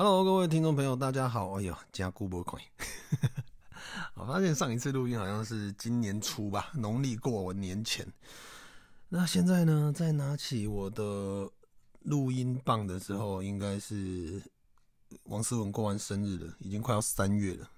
[0.00, 1.58] Hello，各位听众朋友，大家好。
[1.58, 2.62] 哎呦，加固不可以。
[4.14, 8.06] 我发现上一次录音好像是今年初吧，农历过完年前。
[9.08, 11.50] 那现在呢，再拿起我的
[12.02, 14.40] 录音棒的时候，应该是
[15.24, 17.68] 王思文过完生日了，已经快要三月了。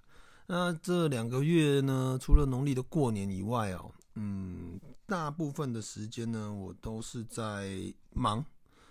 [0.47, 8.45] 那这两个月呢，除了农历的过年以外哦，嗯，大部分的时间呢，我都是在忙。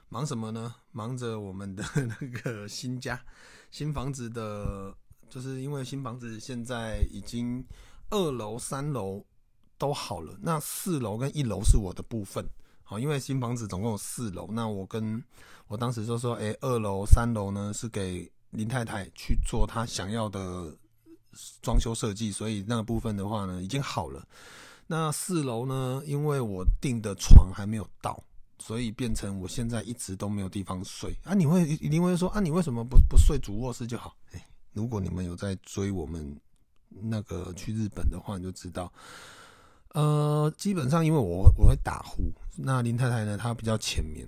[0.09, 0.75] 忙什么呢？
[0.91, 3.19] 忙着我们的那个新家、
[3.71, 4.93] 新房子的，
[5.29, 7.63] 就是因为新房子现在已经
[8.09, 9.23] 二楼、三楼
[9.77, 12.43] 都好了，那四楼跟一楼是我的部分。
[12.83, 15.23] 好，因为新房子总共有四楼，那我跟
[15.67, 20.75] 我当时就说，哎，二楼、三楼呢是给林太太去做她想要的
[21.61, 24.27] 装修设计，所以那个部分的话呢已经好了。
[24.87, 28.23] 那四楼呢，因为我订的床还没有到。
[28.61, 31.33] 所以变成我现在一直都没有地方睡啊！
[31.33, 34.13] 你会一定会说啊，你为什么不不睡主卧室就好？
[34.33, 36.37] 哎，如果你们有在追我们
[36.89, 38.91] 那个去日本的话，你就知道，
[39.93, 44.27] 呃，基本上因为我我会打呼，那林太太呢她比较浅眠，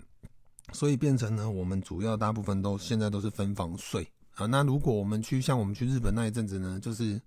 [0.72, 4.46] 所以变成呢我们主要大部分都现在都是分房睡啊。
[4.46, 7.22] 那如果我们去像我们去日本那一阵子呢，就是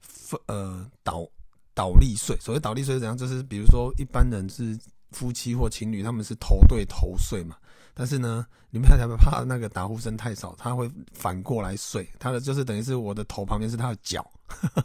[0.00, 1.24] 分呃倒
[1.72, 2.36] 倒立睡。
[2.40, 3.16] 所谓倒立睡是怎样？
[3.16, 4.76] 就是比如说一般人是。
[5.12, 7.56] 夫妻或情侣他们是头对头睡嘛，
[7.94, 14.28] 但是呢，你们太太怕那个打呼声太少，他会反过来睡，他的就是等于是我的头旁边是他的脚，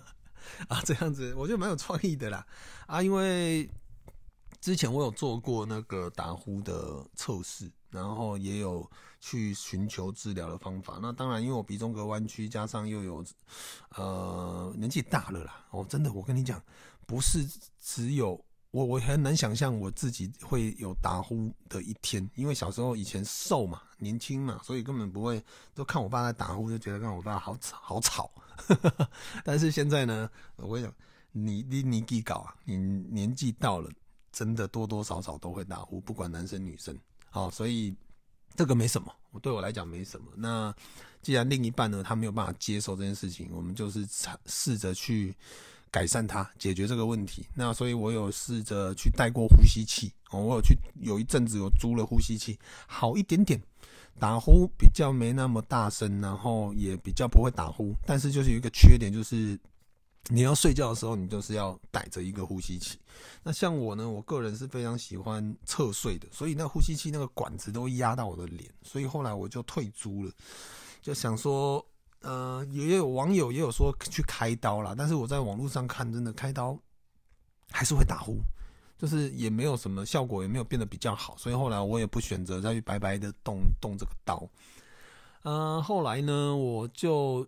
[0.67, 2.45] 啊，这样子我觉得蛮有创意的啦，
[2.85, 3.69] 啊，因为
[4.59, 8.89] 之前我有做过那个打呼的测试，然后也有
[9.19, 13.25] 去寻求治疗的方法，那当然因为我鼻中隔弯曲，加上又有
[13.95, 16.61] 呃年纪大了啦，哦，真的我跟你讲，
[17.05, 17.47] 不是
[17.81, 18.43] 只有。
[18.77, 28.29] 我我很难想象我自己会有打呼的一天，因为小时候以前瘦嘛，年轻嘛，所以根本不会都看我爸在打呼，就觉得看我爸好吵好吵。
[29.43, 30.95] 但是现在呢，我跟你讲，
[31.31, 33.89] 你你你给搞啊，你年纪到了，
[34.31, 36.95] 真的多多少少都会打呼，不管男生女生。
[37.31, 37.95] 好，所以
[38.55, 40.27] 这个没什么，我对我来讲没什么。
[40.35, 40.71] 那
[41.23, 45.35] 既然另一半呢，他没有办法接受这件事情，我们就是尝试着去。
[45.91, 47.45] 改善它，解决这个问题。
[47.55, 53.61] 那所以，我有试着去戴过呼吸器哦，我有去有一阵子有租了呼吸器，好一点点，
[54.19, 57.93] 打呼比较没那么大声，然后也比较不会打呼。
[58.05, 59.59] 但是就是有一个缺点，就是
[60.29, 62.99] 你要睡觉的时候，你就是要带着一个呼吸器。
[63.43, 70.31] 那像我呢，我个人是非常喜欢侧睡的，所以那呼吸器那个管子都压到我的脸，所以后来我就退租了，
[71.01, 71.85] 就想说。
[72.21, 76.77] 呃，也有网友也有说去开刀啦，但是我在网络上看，真的开刀
[77.71, 78.39] 还是会打呼，
[78.97, 84.49] 就是也没有什么效果，也没有变得比较好，所以后来我也不选择再去白白的动动这个刀。
[85.43, 87.47] 呃，后来呢，我就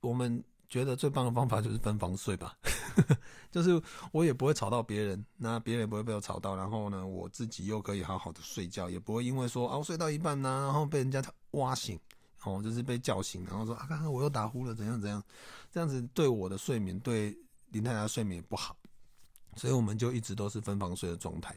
[0.00, 2.54] 我们觉得最棒的方法就是分房睡吧，
[3.50, 3.80] 就是
[4.12, 11.22] 我也不会吵到别人，那别人也不会被我吵到，然后呢，我自己又可以好好的睡觉，也不会因为说啊，我睡到一半呢，然后被人家
[11.52, 11.98] 挖醒。
[12.44, 15.22] 哦，就是被叫醒，然后说啊，刚刚我又打呼了，怎样怎样，
[15.70, 17.36] 这样子对我的睡眠，对
[17.68, 18.74] 林太太睡眠也不好，
[19.56, 21.54] 所以我们就一直都是分房睡的状态。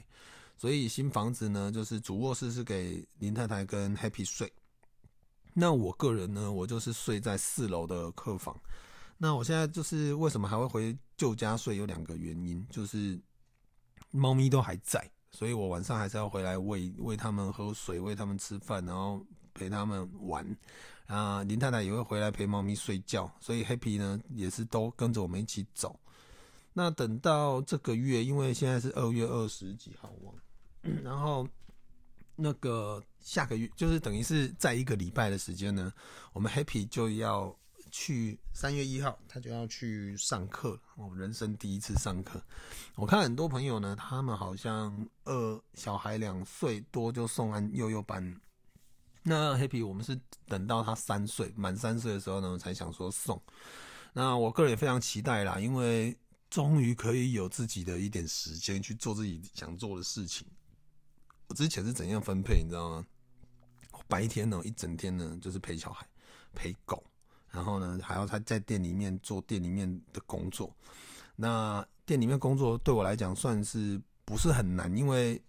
[0.57, 4.51] 所以新房子呢，就是主卧室是给林太太跟 Happy 睡，
[5.53, 8.53] 那我个人呢，我就是睡在四楼的客房。
[9.17, 13.17] 那我现在就是为什么还会回旧家睡，有两个原因，就是
[14.11, 19.25] 猫咪都还在，所以我晚上还是要回来喂喂它们喝水，喂它们吃饭，然后。
[19.53, 20.46] 陪他们玩，
[21.06, 26.00] 啊，林太太也会回来陪猫咪睡觉，所以 Happy 呢也是都跟着我们一起走。
[26.74, 30.12] 那等到这个月，因为现在是二月二十几号，
[31.03, 31.47] 然后
[32.36, 35.94] 那个下个月就是等于是在一个礼拜的时间呢，
[36.34, 37.56] 我们 Happy 就要
[37.92, 42.42] 去三月一号，他就要去上课了，我人生第一次上课。
[42.96, 48.36] 我看很多朋友呢，他们好像呃小孩两岁多就送完幼幼班。
[49.25, 53.42] 那 Happy，我们是等到他三岁满三岁的时候呢，才想说送。
[54.12, 56.13] 那我个人也非常期待啦，因为
[56.50, 60.45] 终于可以有自己的一点时间去做自己想做的事情。
[61.48, 63.06] 我之前是怎样分配，你知道吗？
[64.09, 66.06] 白天呢，一整天呢，就是陪小孩、
[66.53, 67.01] 陪狗，
[67.50, 70.75] 然后呢，还要他在店里面做店里面的工作。
[71.38, 75.42] 那店里面工作对我来讲算是不是很难，因为。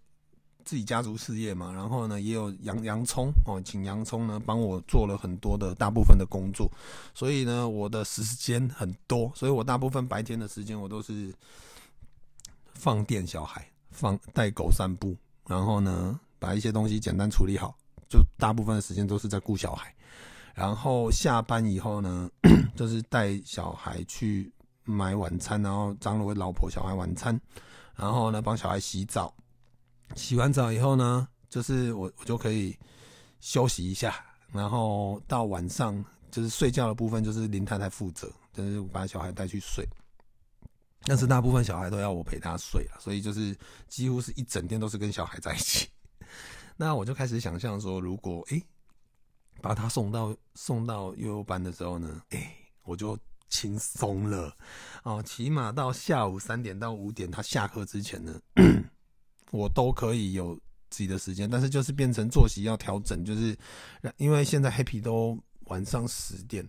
[0.65, 6.69] 自己家族事业嘛，然后呢，也有洋洋葱哦，请洋葱呢帮我做了很多的大部分的工作，
[7.13, 11.31] 所以呢，我的时间很多，所以我大部分白天的时间我都是
[12.73, 15.15] 放电小孩，放带狗散步，
[15.47, 17.77] 然后呢，把一些东西简单处理好，
[18.09, 19.93] 就大部分的时间都是在顾小孩，
[20.55, 22.29] 然后下班以后呢，
[22.75, 24.51] 就是带小孩去
[24.83, 27.39] 买晚餐，然后张罗老婆小孩晚餐，
[27.95, 29.33] 然后呢帮小孩洗澡，
[30.13, 32.77] 洗完澡以后呢，就是我我就可以
[33.39, 39.87] 休息一下，然后到晚上就是睡觉的部分就是林太太负责，就是把小孩带去睡。
[41.07, 43.55] 但是大部分小孩都要我陪他睡了，所以就是
[43.87, 45.87] 几乎是一整天都是跟小孩在一起。
[46.77, 48.63] 那我就开始想象说，如果诶、
[49.61, 52.51] 把他送到送到幼幼班的时候呢，诶、
[52.83, 53.17] 我就
[53.49, 54.51] 轻松了
[55.03, 58.41] 哦，起码到下午三点到五点他下课之前呢，
[59.55, 60.55] 我都可以有
[60.89, 61.49] 自己的时间。
[61.49, 63.57] 但是就是变成作息要调整，就是
[64.17, 66.67] 因为现在 Happy 都晚上十点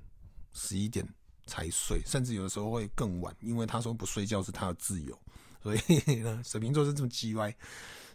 [0.52, 1.06] 十一点。
[1.48, 5.16] 才睡，甚至有的时候会更晚，因为他说不睡觉是他的自由，
[5.62, 7.54] 所以呢，水瓶座是这么叽歪，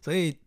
[0.02, 0.38] 所以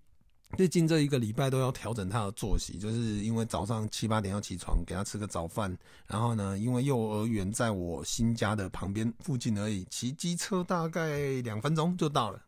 [0.54, 5.74] 最近这一个礼拜都要调整他的作息，就是因为早上七八点要起床，给他吃个早饭，
[6.06, 12.42] 然后呢，因为幼儿园在我新家的旁边附近而已，骑机车大概两分钟就到了，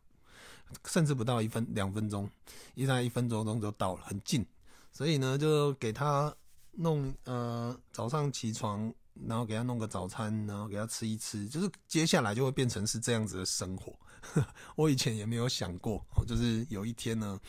[0.85, 2.29] 甚至不到一分两分钟，
[2.75, 4.45] 一大概一分钟钟就到了，很近，
[4.91, 6.35] 所以呢，就给他
[6.71, 8.93] 弄呃早上起床。
[9.27, 13.91] 然后给他弄个早餐，然后给他吃一吃，就是接下来就会变成是这样子的生活。
[14.77, 17.39] 我以前也没有想过，就是有一天呢，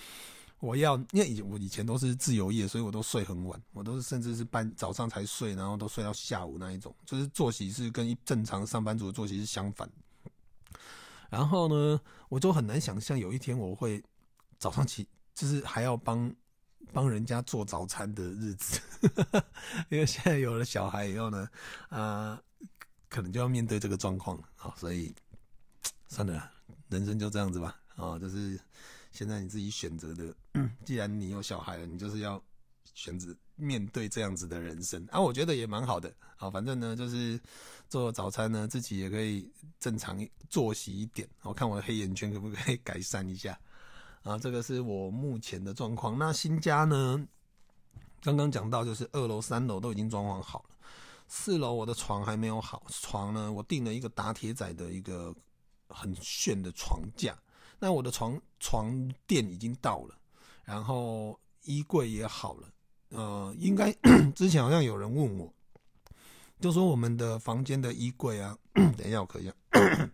[0.61, 9.87] 我要因为以我以前都是自由业，所以我都睡很晚，我都是甚至是半早上才睡，然后都睡到下午那一种，就是作息是跟一正常上班族的作息是相反。
[11.28, 14.02] 然后呢，我就很难想象有一天我会
[14.58, 16.34] 早上起，就是还要帮。
[16.90, 18.80] 帮人家做早餐的日子，
[19.90, 21.46] 因为现在有了小孩以后呢，
[21.90, 22.40] 啊、
[23.10, 25.14] 可能就要面对这个状况啊，所以
[26.06, 26.50] 算了，
[26.88, 28.58] 人生就这样子吧，啊，就是
[29.12, 30.34] 现在你自己选择的。
[30.86, 32.42] 既然你有小孩了，你就是要
[32.94, 36.50] 选择面对这样子的人生啊，我觉得也蛮好的啊。
[36.50, 37.40] 反正呢，就是
[37.88, 40.19] 做早餐呢，自己也可以正常
[40.49, 41.29] 作息一点。
[41.43, 43.58] 我看我的黑眼圈可不可以改善一下。
[44.23, 46.19] 啊，这个是我目前的状况。
[46.19, 47.26] 那新家呢？
[48.20, 50.76] 刚刚讲到，就是二楼、三楼都已经装潢好了，
[51.29, 52.85] 四楼我的床还没有好。
[52.88, 55.32] 床呢，我订了一个打铁仔的一个
[55.88, 57.38] 很炫的床架。
[57.79, 60.19] 那我的床床垫已经到了，
[60.64, 62.69] 然后衣柜也好了。
[63.10, 63.93] 呃，应该
[64.34, 65.52] 之前好像有人问我，
[66.60, 69.55] 就说我们的房间的衣柜啊， 等一下我可以讲，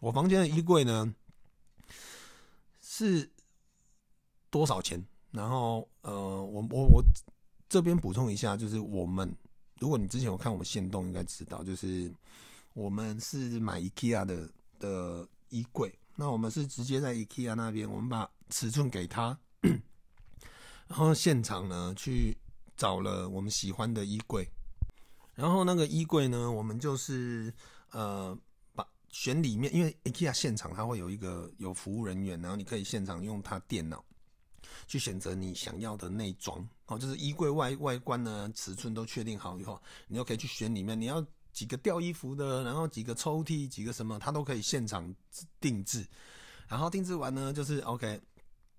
[0.00, 1.14] 我房间的衣柜呢？
[2.80, 3.30] 是
[4.50, 5.04] 多少钱？
[5.30, 6.12] 然后呃，
[6.42, 7.04] 我我我
[7.68, 9.30] 这边补充一下，就是我们
[9.78, 12.10] 如果你之前有看我们线动，应该知道，就是
[12.72, 15.96] 我们是买 IKEA 的的衣柜。
[16.16, 19.38] 那我们是直接在 IKEA 那边，我们把尺寸给他，
[20.88, 22.36] 然后现场呢去
[22.76, 24.48] 找了我们喜欢的衣柜，
[25.34, 27.52] 然后那个衣柜呢，我们就是
[27.92, 28.36] 呃。
[28.74, 34.04] 把选里面，因为 IKEA 现场它会有一个有服务人员，然后你可以现场用它电脑
[34.86, 45.12] 去选择你想要的内装哦，就是衣柜外外观呢，尺寸都确定好以后，你就可以去选里面你要几个吊衣服的，然后几个抽屉，几个什么，它都可以现场
[45.60, 46.06] 定制。
[46.68, 48.20] 然后定制完呢，就是 OK，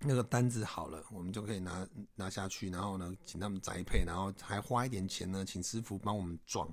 [0.01, 6.67] 那个单子好了，我们就可以拿拿下去，然后呢，请他们宅配，然后还花一点钱呢，请师傅帮我们装。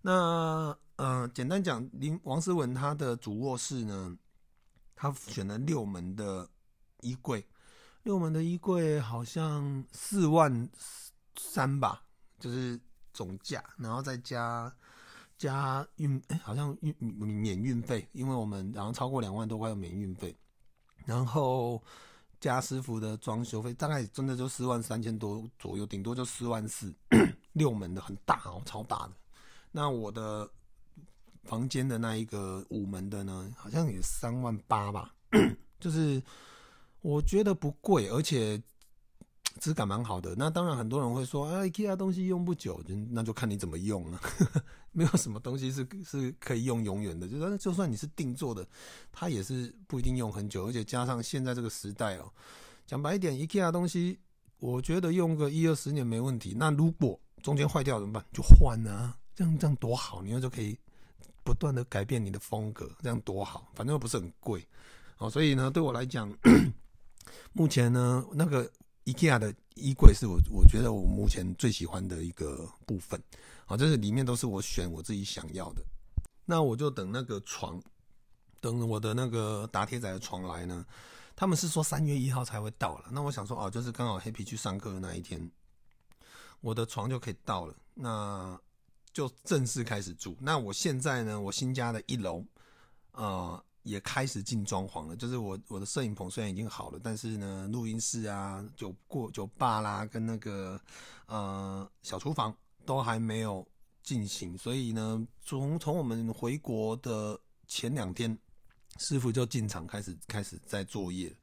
[0.00, 4.16] 那呃，简单讲，林王思文他的主卧室呢，
[4.94, 6.48] 他选了六门的
[7.00, 7.46] 衣柜，
[8.02, 10.68] 六门的衣柜好像四万
[11.36, 12.02] 三吧，
[12.38, 12.80] 就是
[13.12, 14.74] 总价，然后再加
[15.36, 20.36] 加运，哎、好像运免运费，因为我们然后超过两万多块要免运费，
[21.04, 21.82] 然后
[22.44, 26.94] 家师傅的装修费，大概真的就四万三千多左右，顶多就四万四，
[27.52, 29.12] 六门的很大哦，超大的。
[29.72, 30.48] 那我的
[31.44, 35.14] 房间的那一个五门的呢，好像也三万八吧，
[35.80, 36.22] 就是
[37.00, 38.62] 我觉得不贵，而且
[39.60, 40.34] 质感蛮好的。
[40.36, 44.20] 那当然很多人会说，哎，IKEA 东西用不久，那就看你怎么用了。
[44.92, 48.66] 没有什么东西是是可以用永远的，就是就算你是定做的，
[49.10, 50.66] 它也是不一定用很久。
[50.66, 52.30] 而且加上现在这个时代哦，
[52.86, 54.18] 讲白一点，IKEA 东西
[54.58, 56.54] 我觉得用个一二十年没问题。
[56.56, 58.24] 那如果中间坏掉怎么办？
[58.32, 59.16] 就换啊。
[59.34, 60.78] 这样这样多好，你又就可以
[61.42, 64.64] 不断的改变你的风格，这样多好，反正又不是很贵，
[65.18, 66.32] 哦，所以呢，对我来讲，
[67.52, 68.70] 目前呢，那个
[69.04, 73.22] IKEA 的衣柜是我我觉得我目前最喜欢的一个部分，
[73.66, 75.82] 啊，就是里面都是我选我自己想要的，
[76.44, 77.82] 那我就等那个床，
[78.60, 80.84] 等我的那个打铁仔的床来呢，
[81.36, 85.50] 他们是说三月一号才会到了，那我想说哦，就是刚好黑皮去上课的那一天。
[86.60, 88.58] 我的床就可以到了，那
[89.12, 90.34] 就正式开始住。
[90.40, 92.42] 那我现在呢，我新家的一楼，
[93.12, 95.16] 呃，也开始进装潢了。
[95.16, 100.78] 就是我我的摄影棚虽然已经好了，但是呢，录音室啊、酒过酒吧啦，跟那个
[101.26, 103.66] 呃小厨房都还没有
[104.02, 104.58] 进行。
[104.58, 108.36] 所以呢，从从我们回国的前两天，
[108.98, 111.34] 师傅就进场开始开始在作业。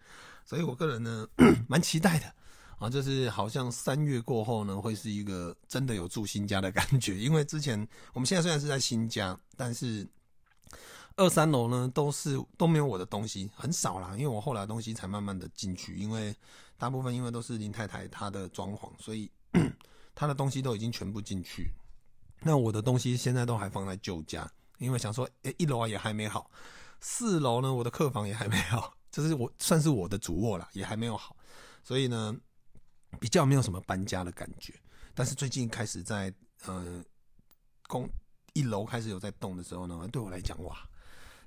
[0.46, 1.28] 所以我个人呢，
[1.70, 2.34] 蛮期待的。
[2.80, 7.16] 啊，就是好像三月过后呢，会是一个真的有住新家的感觉。
[7.16, 10.04] 因为之前我们现在虽然是在新家，但是
[11.16, 14.14] 二三楼呢都是都没有我的东西，很少啦。
[14.14, 16.36] 因为我后来的东西才慢慢的进去，因为
[16.78, 19.32] 大部分因为都是林太太她的装潢，所以
[20.16, 21.72] 她的东西都已经全部进去。
[22.42, 26.50] 那我的东西现在都还放在旧家，因为想说，诶，一楼啊也还没好，
[27.00, 31.36] 四楼呢，我的客房也还没好， 就是我算是我的主卧啦，也还没有好，
[31.84, 32.36] 所以呢。
[33.20, 34.74] 比较没有什么搬家的感觉，
[35.14, 37.04] 但是最近开始在呃，
[37.90, 38.10] 公
[38.54, 40.78] 一楼开始有在动的时候呢，对我来讲哇，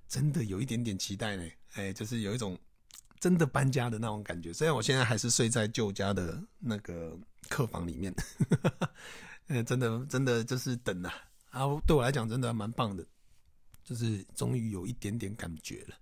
[0.09, 2.59] 真的有一点点期待呢，哎，就是有一种
[3.21, 4.53] 真的搬家的那种感觉。
[4.53, 7.17] 虽然我现在还是睡在旧家的那个
[7.49, 8.15] 客房里面，
[9.67, 11.13] 真的真的就是等啊，
[11.51, 13.05] 然后对我来讲真的蛮棒的，
[13.85, 15.97] 就是终于有一点点感觉了。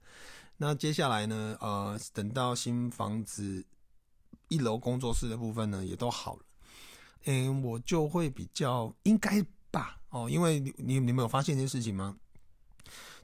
[0.57, 3.65] 那接下来呢，呃，等到新房子。
[4.49, 6.43] 一楼工作室的部分呢，也都好了，
[7.25, 12.19] 嗯，我就会比较应该吧，哦，因为你你你们有发现一件事情吗？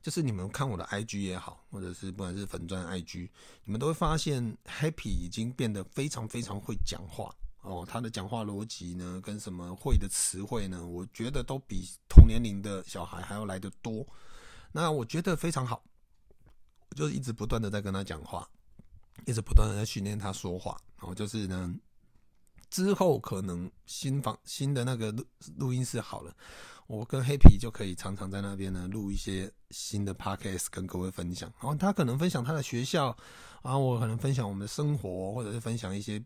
[0.09, 3.29] 就是你们看我的 IG 也好，或者是不管是粉钻 IG，
[3.65, 14.07] 你们都会发现 Happy 已经变得非常非常会讲话哦，他的讲话逻辑呢，跟什么会的词汇呢，我觉得都比同年龄的小孩还要来得多，
[14.73, 15.85] 那我觉得非常好，
[16.88, 18.49] 我就一直不断的在跟他讲话。
[19.27, 21.79] 一直不断的在训练他说话，然后就是呢，
[22.71, 25.27] 之后可能新房新的那个录
[25.59, 26.35] 录音室好了，
[26.88, 31.52] 我跟黑皮就可以常常在那边呢录一些新的 podcast 跟各位分享。
[31.61, 33.14] 然后他可能分享他的学校，
[33.62, 36.21] 然后我可能分享我们的生活，或者是分享一些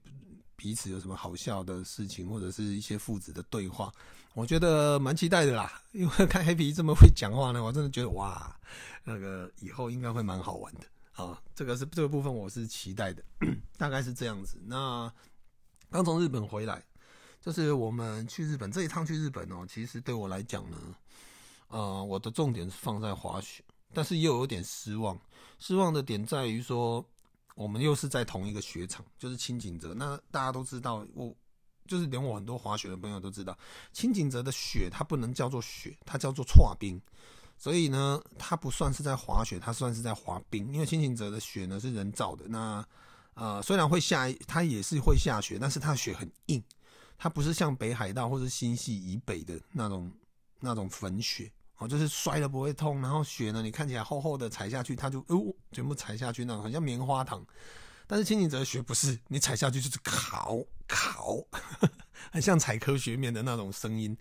[0.54, 3.92] 彼此有什么好笑的事情，或者是一些父子的对话。
[4.35, 8.57] 我觉得蛮期待的啦，因为看黑皮这么会讲话呢，我真的觉得哇，
[9.02, 10.87] 那个以后应该会蛮好玩的。
[11.12, 13.23] 啊，这个是这个部分，我是期待的，
[13.76, 14.59] 大概是这样子。
[14.64, 15.12] 那
[15.90, 16.83] 刚从日本回来，
[17.43, 20.79] 就是我们去日本这一趟去日本哦，其实对我来讲呢，
[21.69, 25.19] 呃，我的重点是放在滑雪，但是又有点失望。
[25.59, 27.05] 失望的点在于说，
[27.57, 29.93] 我们又是在同一个雪场，就是轻井泽。
[29.93, 31.35] 那大家都知道，我
[31.89, 33.59] 就是连我很多滑雪的朋友都知道，
[33.93, 37.01] 轻井泽的雪它不能叫做雪，它叫做剉冰。
[37.59, 40.73] 所以呢，它不算是在滑雪，它算是在滑冰。
[40.73, 42.85] 因为轻井泽的雪呢是人造的，那
[43.35, 46.63] 呃虽然会下，它也是会下雪，但是它的雪很硬，
[47.23, 50.11] 它不是像北海道或是新潟以北的那种
[50.59, 51.49] 那种粉雪
[51.79, 57.47] 哦，就是摔了不会痛，然后雪呢你看起来厚厚的，踩下去它就哦全部踩下去那种，很像棉花糖。
[58.09, 61.37] 但是轻井泽的雪不是，你踩下去就是烤烤，
[62.33, 64.19] 很像踩科学面的那种声音。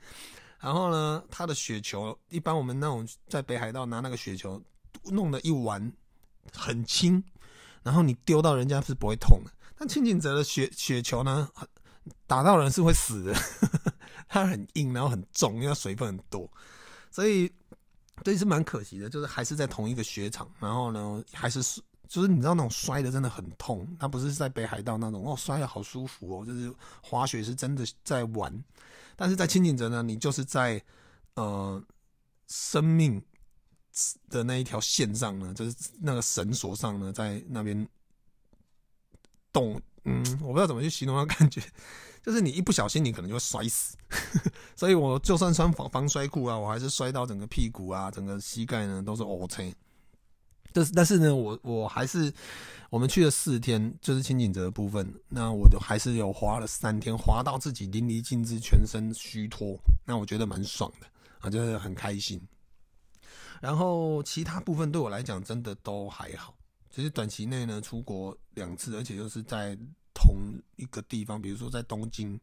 [0.59, 4.61] 然后呢，它的雪球一般我们那种在北海道拿那个雪球
[5.05, 5.91] 弄了一丸
[6.53, 7.23] 很轻，
[7.81, 9.51] 然后你丢到人家是不会痛的。
[9.75, 11.49] 但轻井泽的雪雪球呢，
[12.27, 13.33] 打到人是会死的，
[14.27, 16.49] 它很硬，然后很重，因为它水分很多，
[17.11, 17.51] 所以
[18.23, 19.09] 这也是蛮可惜的。
[19.09, 21.61] 就是还是在同一个雪场，然后呢，还是
[22.07, 28.63] 就是你知道那种摔的真的很痛，它不是在北海道那种哦，摔的好舒服哦，就是滑雪是真的在玩。
[29.15, 30.83] 但是在轻井泽呢，你就是在
[31.35, 31.81] 呃
[32.47, 33.21] 生命
[34.29, 37.87] 的那一条线上呢，就是那个绳索上呢，在那边
[39.53, 41.61] 动，嗯，我不知道怎么去形容那感觉，
[42.25, 43.95] 就是你一不小心，你可能就会摔死。
[44.75, 49.73] 所以我就算穿防防摔裤啊，我还是摔到整个屁股啊，整个膝盖呢都是乌青。
[50.73, 52.33] 但是但是呢，我我还是
[52.89, 61.07] 我们去了四天，就是清景泽的部分，那我就还是有滑了三天，滑到自己淋漓尽致，全身虚脱，那我觉得蛮爽的
[61.41, 62.41] 啊，就是很开心。
[63.59, 66.55] 然后其他部分对我来讲真的都还好，
[66.91, 69.77] 只是短期内呢出国两次，而且又是在
[70.13, 70.35] 同
[70.75, 72.39] 一个地方，比如说在东京。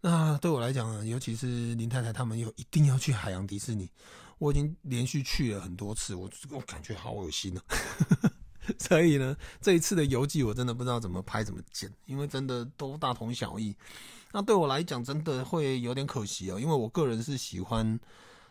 [0.00, 3.90] 那对我来讲啊，尤其是林太太他们又一定要去海洋迪士尼。
[4.38, 7.62] 我已经连续去了很多次，我我感觉好恶心啊！
[8.78, 13.74] 所以呢，这一次的游记我真的不知道怎么拍怎么剪，因为真的都大同小异。
[14.32, 17.98] 那对我来讲，真的会有点可惜哦，因为我个人是喜欢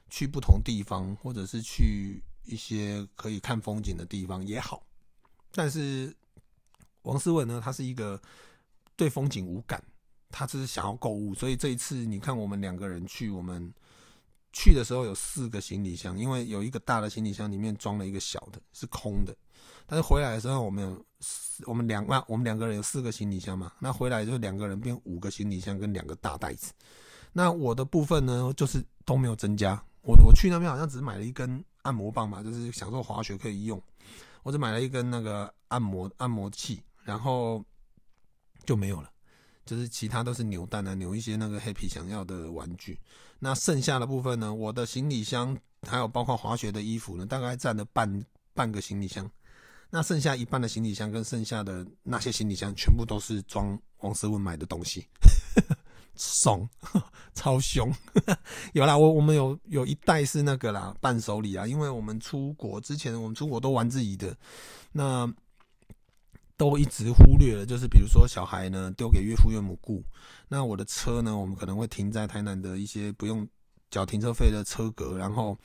[0.10, 4.84] 去不同地方，或者是去一些可以看风景的地方也好。
[5.52, 6.16] 但是
[7.04, 8.22] 王思文呢，他是一个
[8.96, 9.84] 对风景无感
[10.30, 13.74] 他只是想要购物，所以这一次你看我们两个人去，我们
[14.52, 19.36] 去的时候有四个行李箱，因为有一个大的行李箱里面装了一个小的，是空的。
[19.86, 21.06] 但是回来的时候，我们有，
[21.68, 26.74] 我们两，那我们两个人有四个行李箱嘛，那回来就两个人变五个行李箱跟两个大袋子。
[27.32, 29.82] 那我的部分呢，就是都没有增加。
[30.02, 33.82] 我我去那边好像只买了一根按摩棒嘛，就是享受滑雪可以用。
[34.42, 37.64] 我只买了一根那个按摩按摩器，然后
[38.66, 39.10] 就没有了。
[39.66, 43.00] 就是其他都是扭蛋啊，扭一些那个 Happy 想要的玩具。
[43.40, 49.30] 那剩下的部分呢，我的行李箱还有包括滑雪的衣服呢，大概占了半半个行李箱。
[49.90, 55.08] 那剩下一半的行李箱跟剩下的那些行李箱，全部都是装王思文买的东西，
[56.16, 56.68] 怂，
[57.36, 57.94] 超凶。
[58.74, 64.36] 有啦，我我们有有一袋是那个啦，伴手礼啊，因为我们出国之前，我们出国都玩自己的，
[64.92, 65.34] 那。
[66.58, 70.02] 都一直忽略了，就是比如说小孩呢丢给岳父岳母顾，
[70.48, 73.46] 那我的车呢，我们可能会停在台南的一些不用
[73.92, 75.58] 缴停车费的车格，然后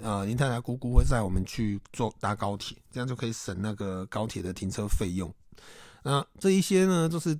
[0.00, 5.32] 呃林太太姑姑会载我们去坐搭高铁，这样就可以省那个高铁的停车费用。
[6.02, 7.38] 那这一些呢，就是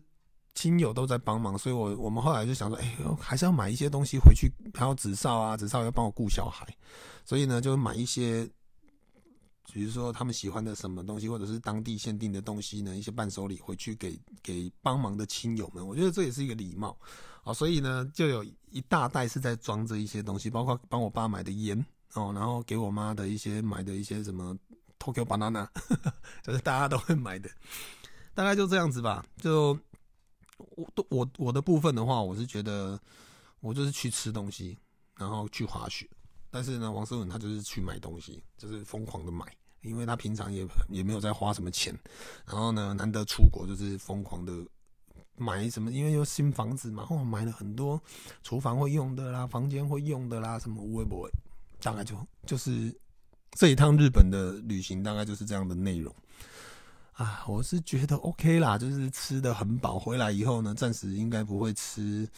[0.55, 6.67] 亲友都在帮忙，所以我我们后来就想说，哎，还是要买一些东西回去，还有子少啊，子少要帮我顾小孩，
[7.25, 8.49] 所以呢就买一些。
[9.73, 12.95] 比如说他们喜欢的什么东西，或者是当地限定的东西呢？
[12.95, 16.95] 一些伴手礼回去给给帮忙的亲友们，我觉得这也是一个礼貌
[17.43, 17.55] 啊。
[17.55, 21.79] 所以呢，就有一大袋是在装着一些东西，包括帮我爸买的烟
[22.13, 24.55] 哦，然后给我妈的一些买的一些什么
[24.99, 25.67] Tokyo Banana，
[26.43, 27.49] 就是大家都会买的，
[28.35, 29.25] 大概就这样子吧。
[29.41, 29.79] 就
[30.71, 32.99] 我都我我的部分的话，我是觉得
[33.61, 34.79] 我就是去吃东西，
[35.17, 36.09] 然后去滑雪。
[36.51, 39.47] 但是呢，王思文他就是去买东西，就是疯狂的买，
[39.81, 41.99] 因为他平常也也没有在花什么钱，
[42.47, 44.53] 然后呢，难得出国就是疯狂的
[45.37, 48.01] 买什么，因为有新房子嘛，哦，买了很多
[48.43, 51.31] 厨房会用的啦，房间会用的啦，什么会不会？
[51.81, 52.15] 大概就
[52.47, 52.95] 就是
[53.53, 56.15] 这一趟日本的旅行大概就是这样的内容
[57.13, 62.29] 啊，我是觉得 OK 啦，就是吃的很饱，回来以后呢，暂时应该不会吃。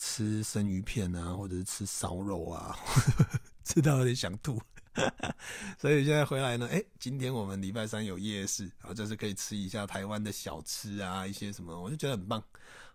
[0.00, 2.78] 吃生鱼片啊，或者是吃烧肉啊，
[3.66, 4.56] 吃到有点想吐，
[5.76, 12.40] 所以现在回来呢，哎、今天我们礼拜三有夜市，啊就是可以吃一下台湾的小吃啊，一些什么，我就觉得很棒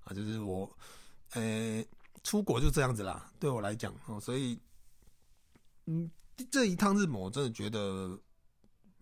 [0.06, 0.14] 啊。
[0.14, 0.78] 就是我，
[1.34, 1.84] 呃、
[2.24, 4.58] 出国就这样子啦，对我来讲哦，所以，
[5.88, 6.10] 嗯，
[6.50, 8.18] 这一趟日本我真的觉得，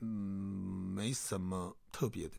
[0.02, 2.36] 嗯，没什么特别的。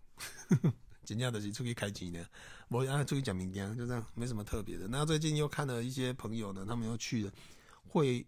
[0.49, 0.73] 呵 呵
[1.05, 2.25] 今天的是出去开机呢，
[2.69, 4.87] 我啊出去讲明天，就这样，没什么特别的。
[4.87, 7.33] 那最近又看了一些朋友呢，他们又去了，
[7.89, 8.25] 会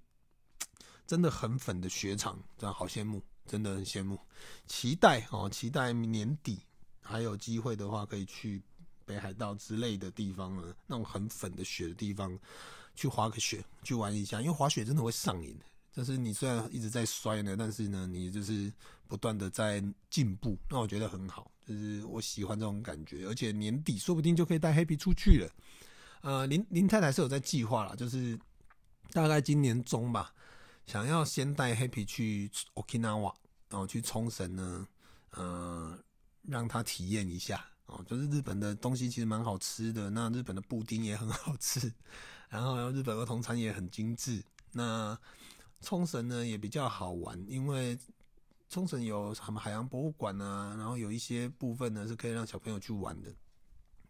[1.07, 4.19] 真的很粉的雪场，这样好羡慕，真的很羡慕。
[4.67, 6.59] 期待哦，期待年底
[7.01, 8.61] 还有机会的话，可以去
[9.05, 12.37] 北海道之类的地方呢，那种很粉的雪的地方
[12.97, 14.41] 去滑个雪，去玩一下。
[14.41, 18.71] 因为滑雪真的会上瘾的，就是你虽然一直在摔呢，但是呢，你就是
[19.07, 21.49] 不断的在进步，那我觉得很好。
[21.65, 25.51] 就是我喜欢这种感觉，而且年底说不定就可以带 Happy 出去了。
[26.23, 28.37] 呃，林林太太是有在计划啦，就是
[29.13, 30.35] 大概今年中吧，
[30.85, 33.33] 想要先带 Happy 去 Okinawa，
[33.71, 34.89] 然后去冲绳呢，
[35.31, 35.97] 呃，
[36.43, 38.05] 让他体验一下哦。
[38.05, 41.93] 就是日本的东西其实蛮好吃的，那日本的布丁也很好吃，
[42.49, 44.43] 然后日本儿童餐也很精致。
[44.73, 45.17] 那
[45.85, 47.97] 冲绳呢也比较好玩，因为。
[48.71, 53.33] 冲绳有什么海洋博物馆啊，然后有一些部分呢是可以让小朋友去玩的，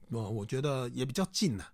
[0.09, 1.67] 哦我觉得也比较近呐，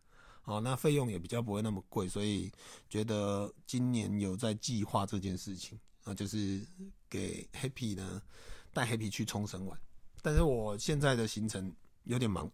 [0.43, 2.51] 哦，那费用也比较不会那么贵，所以
[2.89, 6.61] 觉得今年有在计划这件事情啊，就是
[7.09, 8.21] 给 Happy 呢
[8.73, 9.79] 带 Happy 去冲绳玩，
[10.21, 11.73] 但是我现在的行程
[12.05, 12.51] 有点忙，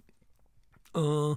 [0.93, 1.35] 嗯，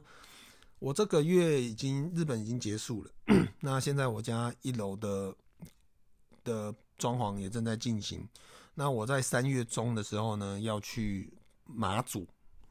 [0.79, 3.11] 我这个月已经日本已经结束了，
[3.61, 5.33] 那现在我家一楼的
[6.49, 8.27] 的装潢也正在进行。
[8.73, 11.31] 那我在三月中的时候呢，要去
[11.65, 12.27] 马祖，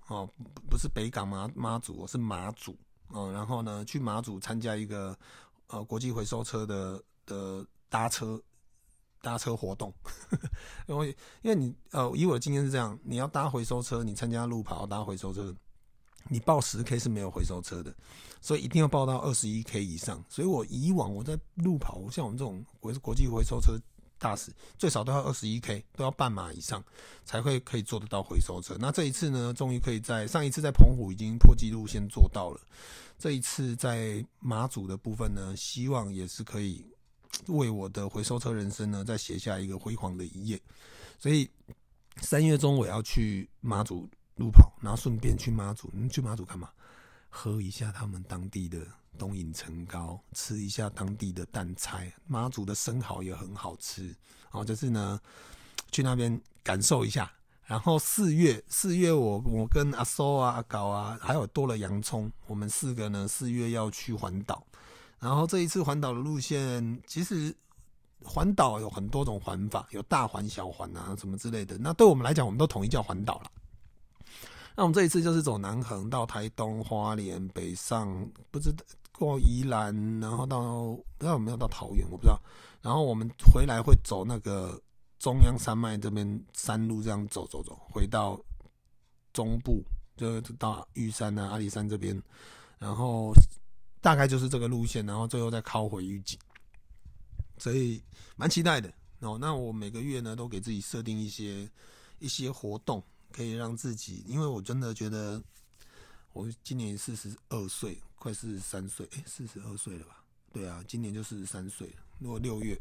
[0.09, 0.29] 哦，
[0.69, 2.77] 不是北港马马祖，我是马祖，
[3.09, 5.17] 哦，然后呢，去马祖参加一个
[5.69, 8.41] 呃国际回收车的的搭车
[9.21, 9.93] 搭车活动，
[10.89, 15.55] 因为因为你呃以我的经验是这样，你要搭回收车，你参加路跑搭回收车，
[16.29, 17.95] 你报十 K 是没有回收车的，
[18.41, 20.25] 所以一定要报到二十一 K 以上。
[20.29, 23.79] 所以我以往我在路跑，像我们这种国国际回收车。
[24.21, 26.85] 大使最少都要二十一 K，都要半马以上
[27.25, 28.77] 才会可以做得到回收车。
[28.81, 32.61] 那这一次呢，终于可以在上一次在澎湖已经破纪录先做到了，
[33.17, 36.85] 这一次在马祖的部分呢，希望也是可以
[37.47, 40.61] 为我的回收车人生呢再写下一个辉煌的一页。
[41.17, 41.49] 所以
[42.21, 44.09] 三月中我要去马祖
[44.39, 46.71] 路跑，然后顺便去妈祖，你去妈祖干嘛？
[47.29, 48.79] 喝一下他们当地的
[49.19, 54.17] 冬荫陈糕，吃一下当地的淡菜，妈祖的生蚝也很好吃。
[54.51, 55.21] 哦，就是呢，
[55.91, 57.31] 去那边感受一下。
[57.67, 64.67] 然后四月，四月我我跟阿苏啊、阿搞啊，还有多了洋葱，我们四个呢，四月要去环岛。
[65.19, 67.55] 然后这一次环岛的路线，其实
[68.25, 71.77] 环岛有很多种环法，有大环、小环啊，什么之类的。
[71.77, 73.51] 那对我们来讲，我们都统一叫环岛了。
[74.79, 82.41] 那我们这一次就是走南横到台东、花莲、北上，不知道过宜兰，然后到不知道有没有到桃园，我不知道。
[82.81, 84.81] 然后我们回来会走那个。
[85.19, 88.41] 中央山脉这边山路这样走走走，回到
[89.33, 89.83] 中部
[90.17, 92.23] 就到玉山啊、阿里山这边，
[92.79, 93.33] 然后
[94.01, 96.39] 大概就是这个路线，然后最后再靠回玉井，
[97.59, 98.01] 所以
[98.37, 98.89] 蛮期待的
[99.19, 99.37] 哦。
[99.41, 101.69] 那我每个月呢都给自己设定一些
[102.21, 105.43] 一些活动，可以让自己，因为我真的觉得
[106.33, 110.23] 我今年四十二岁，快四十三岁，哎，四十二岁了吧？
[110.53, 111.97] 对啊，今年就四十三岁了。
[112.19, 112.81] 如果六月，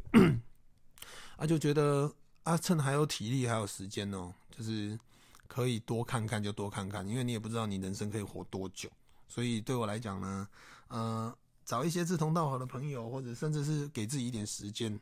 [1.36, 2.12] 啊，就觉得。
[2.44, 4.98] 啊，趁还有体力，还有时间哦，就是
[5.46, 8.88] 可以多看看就多看看，因为你也不知道你人生可以活多久，
[9.28, 10.48] 所以对我来讲呢，
[10.88, 14.98] 呃，找一些志同道合的朋友，或者甚至是给自己一点时间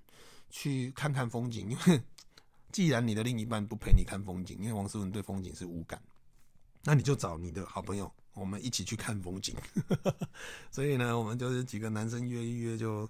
[0.50, 2.02] 去看看风景，因为
[2.76, 5.98] 既然你的另一半不陪你看风景，因为王思文对风景是无感，
[6.84, 9.56] 那你就找你的好朋友，我们一起去看风景。
[10.70, 13.08] 所以呢，我们就是几个男生约一约就。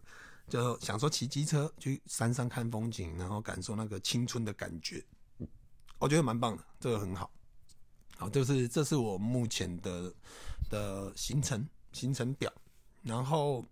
[0.48, 5.04] 就想说骑机车去山上看风景，然后感受那个青春的感觉，
[5.98, 7.28] 我觉得蛮棒的，这个很好。
[8.16, 10.14] 好，就是这是我目前的
[10.70, 12.52] 的行程行程表，
[13.02, 13.66] 然后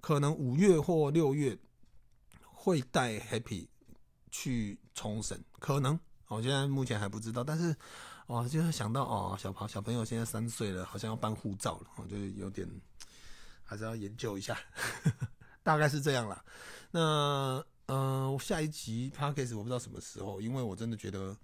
[0.00, 1.56] 可能五月或六月
[2.42, 3.68] 会带 Happy
[4.32, 7.74] 去冲绳，可能我现在目前还不知道，但是
[8.26, 12.68] 哦，就是想到哦，小朋小朋友现在三岁了，好像要办护照了，我就有点
[13.62, 14.58] 还是要研究一下。
[15.62, 16.44] 大概是这样啦。
[16.90, 21.36] 那呃，我下一集 Podcast 我不知道什么时候，因为我真的觉得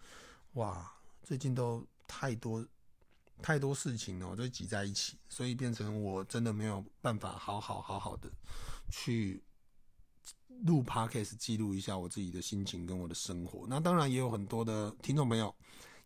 [0.54, 0.90] 哇，
[1.22, 2.66] 最近都太多
[3.40, 8.28] 太多事情哦，都挤在一起，所以变成我真的没有办法好好好好的
[8.90, 9.42] 去
[10.62, 13.66] 录 Podcast 记录一下我自己的心情跟我的生活。
[13.68, 15.54] 那当然也有很多的听众朋友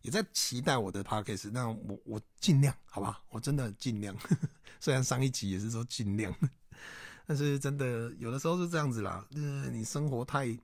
[0.01, 4.15] 也在期待我的 Podcast，那我我尽量好吧，我真的尽量。
[4.79, 6.33] 虽然上一集也是说尽量。
[7.27, 10.57] 但是真的有的时候是这样子啦，就是你生活太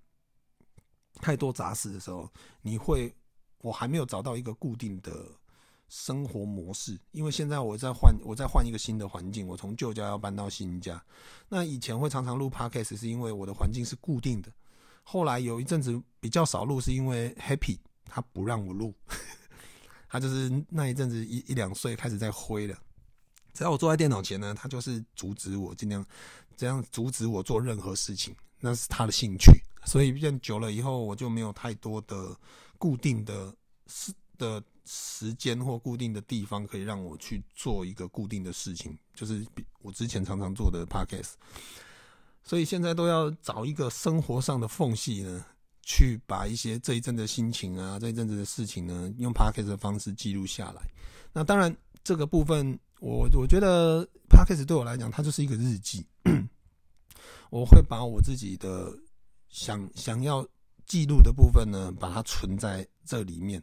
[1.22, 2.28] 太多杂事的时候，
[2.62, 3.14] 你会
[3.60, 5.30] 我还没有找到一个固定的
[5.88, 11.04] 生活模式，因为现在我在换，我在换一个新的环境，我从旧家要搬到新家。
[11.48, 14.52] 那以前会常常录 Podcast 是因为我的环境是固定的，
[15.04, 18.94] 后来有一阵子比较少录，是因为 Happy 他不让我录，
[20.10, 22.78] 他就是那一阵子一一两岁开始在挥了。
[23.54, 26.06] 只要我坐在电脑前呢，他就是阻止我，尽量
[26.58, 29.52] 这样阻止我做任何事情，那是他的兴趣。
[29.86, 32.36] 所以变久了以后，我就没有太多的
[32.78, 33.56] 固定的
[33.88, 39.46] 是的时间或固定的地方可以让我去做一个固定的事情，就是
[39.82, 41.34] 我之前常常做的 podcast。
[42.44, 45.46] 所以现在都要找一个生活上的缝隙呢，
[45.82, 50.82] 去把一些这一阵的心情啊，这一阵子的事情呢，用 podcast 的方式记录下来。
[51.34, 52.80] 那当然这个部分。
[53.02, 56.04] 我我觉得 Podcast 对我来讲，它就是一个日记。
[57.52, 58.90] 我会把我自己的
[59.50, 60.48] 想想要
[60.88, 63.62] 记录的部分呢，把它存在这里面。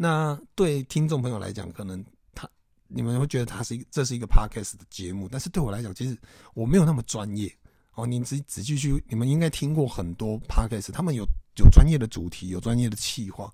[0.00, 2.02] 那对听众朋友来讲，可能
[2.34, 2.48] 他
[2.86, 6.16] 你们会觉得他是一这是一个 Podcast 的节目，但是对我来讲，其实
[6.54, 7.52] 我没有那么专业
[7.94, 8.06] 哦。
[8.06, 13.52] 你仔仔细去，你们应该听过很多 Podcast，他们有有专业的主题，有专业的企划。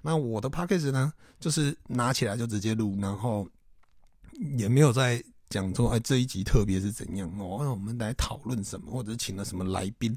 [0.00, 3.46] 那我的 Podcast 呢，就是拿起来就直接录，然后。
[4.56, 7.68] 也没有在讲说，哎，这一集特别是怎样哦？
[7.70, 10.16] 我们来讨论什么，或者是请了什么来宾？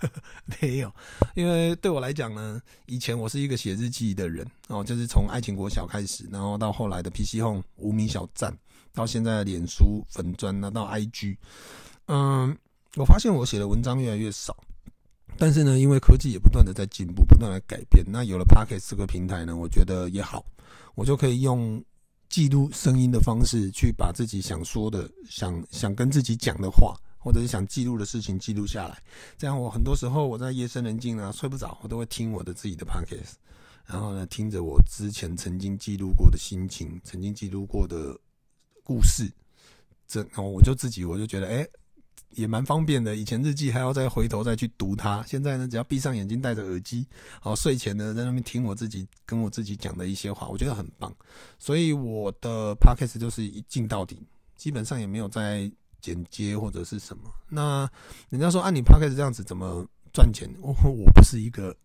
[0.62, 0.90] 没有，
[1.34, 8.56] 因为对我来讲呢，以前我是一个写日记的人哦，就是从爱情国小开始，然后到后来的 PC Home 无名小站，
[8.94, 11.36] 到现在的脸书粉砖，那到 IG，
[12.06, 12.56] 嗯，
[12.96, 14.56] 我发现我写的文章越来越少，
[15.36, 20.42] 但是呢，因为科技也不断的在进步，不断的改变，那有了 Podcast 这个平台呢，我觉得也好，
[20.94, 21.84] 我就可以用。
[22.30, 29.02] 记录声音的方式，去把自己想说的、想想跟自己讲的话，或者是想记录的事情记录下来。
[29.36, 33.34] 这样，我很多时候我在夜深人静啊，睡不着，我都会听我的自己的 podcast，
[33.84, 38.16] 然后呢，听着我之前曾经记录过的心情，曾经记录过的
[38.82, 39.30] 故事，
[40.06, 41.68] 这，然后我就自己我就觉得，哎。
[42.30, 47.06] 也蛮方便的，以前日记还要再回头再去读它，现在呢，只要闭上眼睛，戴着耳机，
[47.40, 51.12] 好，睡前呢，在那边听我自己跟我自己讲的一些话，我觉得很棒。
[51.58, 54.22] 所以我的 podcast 就是一镜到底，
[54.56, 57.24] 基本上也没有在剪接或者是什么。
[57.48, 57.90] 那
[58.28, 60.48] 人家说啊，你 Podcast 这样子怎么赚钱？
[60.60, 61.76] 我我不是一个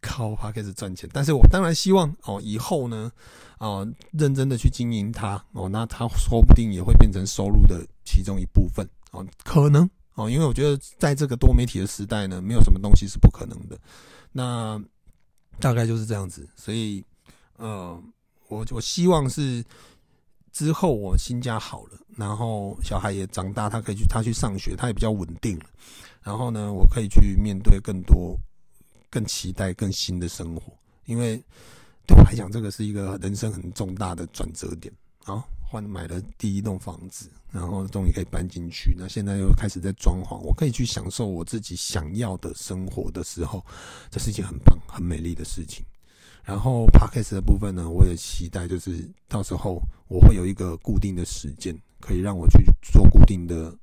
[0.00, 3.12] 靠 Podcast 赚钱，但是我当然希望哦，以后呢，
[3.58, 13.78] 哦，认真的去经营它哦，那它说不定也会变成收入的其中一部分哦，可能哦，因为我觉得在这个多媒体的时代呢，没有什么东西是不可能的。
[14.32, 14.82] 那
[15.60, 17.04] 大概就是这样子，所以，
[17.56, 18.02] 呃，
[18.48, 19.64] 我我希望是
[20.50, 25.66] 之后我新家好了，然后小孩也长大，他可以去他去上学，他也比较稳定了，
[26.22, 28.36] 然后呢，我可以去面对更多、
[29.10, 30.72] 更期待、更新的生活，
[31.04, 31.36] 因为
[32.06, 34.92] 对我来讲，这个是一个人生很重大的转折点。
[35.24, 43.64] 好，换买了第一栋房子，然后终于可以搬进去，那现在又开始在装潢，我可以去享受我自己想要的生活的时候，
[44.10, 45.82] 这是一件很棒、很美丽的事情。
[46.44, 53.74] 然后 Podcast 的部分呢，我也期待就是到时候我会有一个固定的时间，可以让我去做固定的，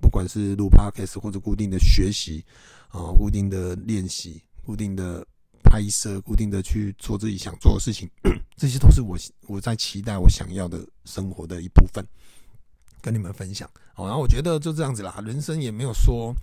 [0.00, 2.44] 不管是录 Podcast 或者固定的学习
[2.90, 5.26] 啊，固定的练习，固定的。
[5.68, 8.08] 拍摄固定的去做自己想做的事情，
[8.56, 12.04] 这些都是我我在期待我想要的生活的一部分，
[13.02, 13.68] 跟你们分享。
[13.92, 16.34] 好，然后我觉得就这样子啦，人生也没有说，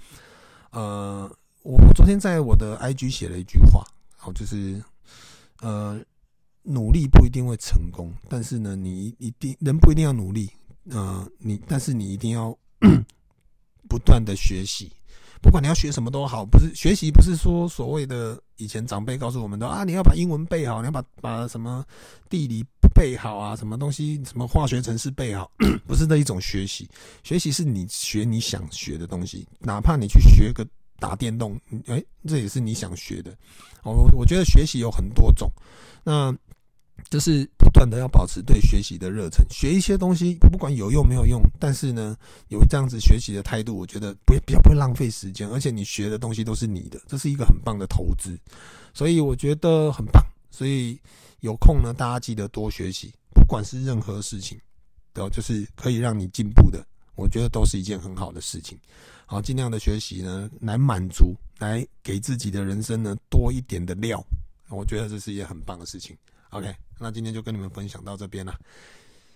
[0.71, 1.29] 呃，
[1.63, 3.83] 我昨天在我的 IG 写了一句话，
[4.15, 4.81] 好，就是
[5.61, 5.99] 呃，
[6.61, 10.51] 努力不一定会成功，但是呢，你一定人不一定要努力，
[10.91, 12.55] 呃，你但是你一定要
[13.89, 14.91] 不断的学习。
[15.45, 21.85] 不管你要学什么都好，不是学习，不是说所谓的以前长辈告诉我们的啊，你要把英文背好，你要把把什么
[22.31, 25.49] 地理背好啊，什么东西，什么化学程式背好，
[25.85, 26.89] 不是那一种学习。
[27.21, 30.65] 学习是你学你想学的东西，哪怕你去学个
[30.99, 31.55] 打电动，
[31.85, 33.31] 哎，这也是你想学的。
[33.83, 35.47] 我我觉得学习有很多种，
[36.03, 36.35] 那。
[37.09, 42.17] 就是不断的要保持对学习的热忱，学一些东西，不管有用没有用，但是呢，
[42.49, 48.37] 有这样子学习的态度，我觉得不比较不会浪费时间，而且你学的东西都是你的，这是一个很棒的投资，
[48.93, 50.23] 所以我觉得很棒。
[50.49, 50.99] 所以
[51.41, 54.57] 有空呢，大家记得多学习，不管是任何事情，
[55.13, 58.77] 都就是可以让你进步的，我觉得都是一件很好的事情。
[59.25, 64.23] 好，尽量的学习呢，来满足，来给自己的人生呢多一点的料，
[64.69, 66.15] 我觉得这是一件很棒的事情。
[66.55, 68.57] OK，那今天就跟你们分享到这边了，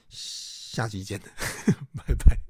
[0.08, 1.20] 下期见，
[1.94, 2.49] 拜拜。